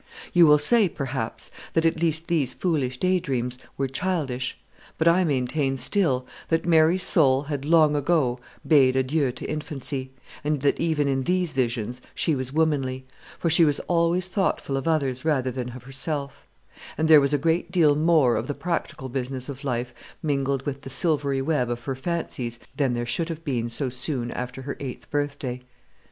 [0.33, 4.57] You will say, perhaps, that at least these foolish day dreams were childish;
[4.97, 10.11] but I maintain still, that Mary's soul had long ago bade adieu to infancy,
[10.43, 13.05] and that even in these visions she was womanly;
[13.37, 16.47] for she was always thoughtful of others rather than of herself,
[16.97, 19.93] and there was a great deal more of the practical business of life
[20.23, 24.31] mingled with the silvery web of her fancies than there should have been so soon
[24.31, 25.61] after her eighth birthday.